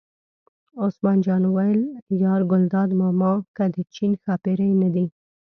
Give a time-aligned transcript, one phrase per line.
[0.85, 1.81] عثمان جان وویل:
[2.23, 5.05] یار ګلداد ماما که د چین ښاپېرۍ نه دي.